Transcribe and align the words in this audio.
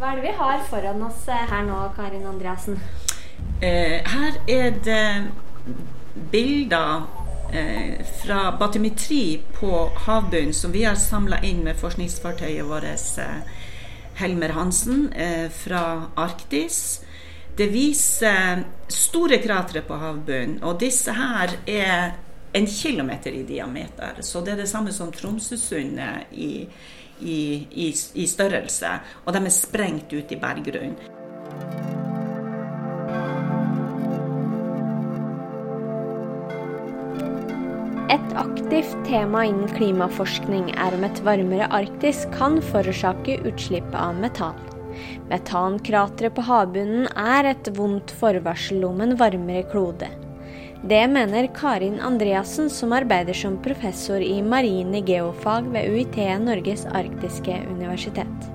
Hva 0.00 0.14
er 0.14 0.16
det 0.16 0.30
vi 0.30 0.36
har 0.38 0.62
foran 0.64 1.02
oss 1.04 1.26
eh, 1.28 1.42
her 1.50 1.64
nå, 1.66 1.78
Karin 1.92 2.22
Andreassen? 2.24 2.78
Eh, 3.60 3.98
her 4.00 4.38
er 4.48 4.78
det 4.80 5.02
bilder 6.32 7.02
eh, 7.52 8.00
fra 8.22 8.46
batimetri 8.56 9.42
på 9.58 9.90
havbunnen 10.06 10.56
som 10.56 10.72
vi 10.72 10.86
har 10.86 10.96
samla 10.96 11.42
inn 11.44 11.60
med 11.66 11.76
forskningsfartøyet 11.82 12.64
vårt 12.64 13.20
eh, 13.20 13.52
Helmer 14.22 14.56
Hansen 14.56 15.10
eh, 15.12 15.52
fra 15.52 15.84
Arktis. 16.16 16.80
Det 17.60 17.68
viser 17.68 18.64
store 18.88 19.36
kratre 19.44 19.84
på 19.84 20.00
havbunnen, 20.00 20.62
og 20.64 20.80
disse 20.80 21.12
her 21.12 21.58
er 21.68 22.16
en 22.52 22.66
kilometer 22.66 23.32
i 23.32 23.42
diameter. 23.42 24.20
Så 24.20 24.40
det 24.40 24.54
er 24.54 24.62
det 24.64 24.70
samme 24.70 24.92
som 24.92 25.12
Tromsøsundet 25.12 26.32
i, 26.32 26.66
i, 27.20 27.38
i, 27.70 27.88
i 28.14 28.26
størrelse. 28.26 28.96
Og 29.24 29.34
de 29.34 29.44
er 29.44 29.54
sprengt 29.54 30.12
ut 30.12 30.32
i 30.32 30.38
berggrunnen. 30.40 30.98
Et 38.10 38.32
aktivt 38.34 38.96
tema 39.06 39.44
innen 39.46 39.70
klimaforskning 39.70 40.72
er 40.74 40.96
om 40.96 41.04
et 41.06 41.20
varmere 41.22 41.68
Arktis 41.70 42.24
kan 42.34 42.58
forårsake 42.72 43.36
utslipp 43.46 43.94
av 43.94 44.18
metan. 44.18 44.58
Metankrateret 45.30 46.34
på 46.34 46.42
havbunnen 46.48 47.06
er 47.14 47.52
et 47.52 47.70
vondt 47.76 48.10
forvarsel 48.18 48.82
om 48.88 48.98
en 49.04 49.14
varmere 49.20 49.62
klode. 49.70 50.10
Det 50.82 51.08
mener 51.08 51.46
Karin 51.52 52.00
Andreassen, 52.00 52.70
som 52.70 52.92
arbeider 52.96 53.36
som 53.36 53.58
professor 53.60 54.22
i 54.24 54.38
marine 54.42 55.02
geofag 55.04 55.66
ved 55.74 55.92
UiT 55.92 56.16
Norges 56.40 56.86
arktiske 56.86 57.58
universitet. 57.68 58.48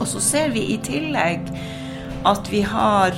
Og 0.00 0.08
så 0.10 0.20
ser 0.20 0.50
vi 0.50 0.64
i 0.74 0.80
tillegg 0.82 1.46
at 2.26 2.50
vi 2.50 2.64
har 2.66 3.14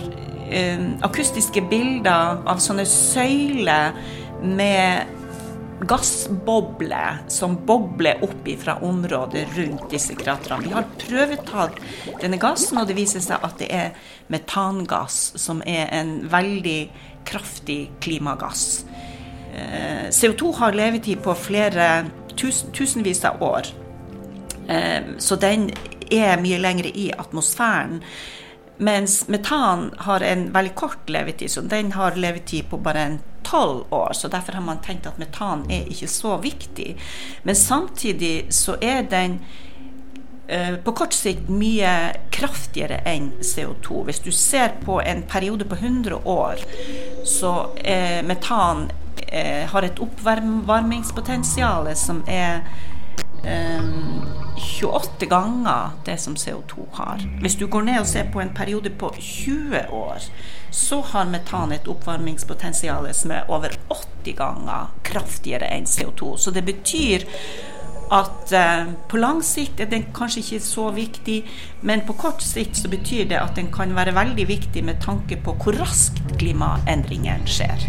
eh, 0.50 0.84
akustiske 1.06 1.64
bilder 1.70 2.42
av 2.44 2.60
sånne 2.60 2.84
søyler 2.84 3.96
med 4.44 5.16
gassbobler 5.80 7.18
som 7.28 7.56
bobler 7.66 8.22
opp 8.24 8.48
fra 8.58 8.76
området 8.82 9.46
rundt 9.56 9.90
disse 9.90 10.14
kraterne. 10.14 10.64
Vi 10.64 10.72
har 10.72 10.86
prøvetatt 11.00 11.80
denne 12.22 12.38
gassen, 12.40 12.78
og 12.80 12.88
det 12.88 12.96
viser 12.96 13.24
seg 13.24 13.44
at 13.44 13.58
det 13.60 13.68
er 13.72 14.12
metangass, 14.32 15.34
som 15.40 15.60
er 15.66 15.90
en 15.92 16.18
veldig 16.32 16.80
kraftig 17.28 17.90
klimagass. 18.00 18.84
Eh, 19.56 20.08
CO2 20.10 20.54
har 20.56 20.72
levetid 20.72 21.20
på 21.24 21.34
flere 21.34 22.06
tusen, 22.36 22.72
tusenvis 22.72 23.24
av 23.24 23.42
år, 23.42 23.68
eh, 24.68 25.02
så 25.18 25.36
den 25.36 25.70
er 26.10 26.40
mye 26.40 26.58
lengre 26.58 26.88
i 26.88 27.10
atmosfæren. 27.12 28.02
Mens 28.78 29.28
metan 29.28 29.90
har 29.98 30.20
en 30.20 30.52
veldig 30.52 30.74
kort 30.74 31.08
levetid, 31.08 31.50
så 31.50 31.60
den 31.60 31.92
har 31.92 32.16
levetid 32.16 32.68
på 32.70 32.76
bare 32.76 33.00
en 33.00 33.18
tolv 33.46 33.92
år. 33.94 34.12
Så 34.12 34.28
derfor 34.28 34.58
har 34.58 34.64
man 34.64 34.82
tenkt 34.84 35.06
at 35.06 35.18
metan 35.22 35.64
er 35.70 35.86
ikke 35.90 36.10
så 36.10 36.36
viktig. 36.42 36.96
Men 37.42 37.56
samtidig 37.56 38.46
så 38.54 38.76
er 38.82 39.06
den 39.10 39.38
eh, 40.48 40.74
på 40.82 40.92
kort 40.92 41.14
sikt 41.14 41.48
mye 41.50 41.94
kraftigere 42.34 43.00
enn 43.06 43.32
CO2. 43.40 44.02
Hvis 44.08 44.22
du 44.24 44.30
ser 44.34 44.76
på 44.84 45.00
en 45.00 45.22
periode 45.30 45.64
på 45.68 45.78
100 45.78 46.20
år, 46.24 46.62
så 47.24 47.54
eh, 47.84 48.22
metan 48.26 48.88
eh, 49.28 49.64
har 49.70 49.86
et 49.86 50.02
oppvarmingspotensial 50.02 51.90
som 51.96 52.22
er 52.26 52.66
28 54.56 55.26
ganger 55.26 55.90
det 56.04 56.16
som 56.20 56.34
CO2 56.34 56.86
har. 56.92 57.22
Hvis 57.40 57.56
du 57.56 57.66
går 57.66 57.82
ned 57.82 58.00
og 58.00 58.06
ser 58.06 58.30
på 58.32 58.40
en 58.40 58.54
periode 58.54 58.90
på 58.90 59.12
20 59.18 59.86
år, 59.92 60.26
så 60.70 61.00
har 61.12 61.30
metan 61.30 61.72
et 61.72 61.88
oppvarmingspotensial 61.88 63.08
som 63.14 63.30
er 63.30 63.50
over 63.52 63.76
80 63.90 64.36
ganger 64.36 64.92
kraftigere 65.06 65.70
enn 65.76 65.86
CO2. 65.86 66.36
Så 66.36 66.50
det 66.50 66.64
betyr 66.66 67.26
at 68.12 68.52
eh, 68.54 68.90
på 69.10 69.18
lang 69.18 69.40
sikt 69.42 69.80
er 69.82 69.90
den 69.90 70.06
kanskje 70.14 70.42
ikke 70.42 70.60
så 70.62 70.90
viktig, 70.94 71.40
men 71.82 72.04
på 72.06 72.14
kort 72.18 72.42
sikt 72.44 72.78
så 72.78 72.90
betyr 72.90 73.26
det 73.32 73.40
at 73.40 73.56
den 73.58 73.72
kan 73.74 73.94
være 73.96 74.14
veldig 74.14 74.48
viktig 74.48 74.84
med 74.86 75.00
tanke 75.02 75.38
på 75.42 75.56
hvor 75.62 75.78
raskt 75.80 76.22
klimaendringen 76.38 77.46
skjer. 77.50 77.88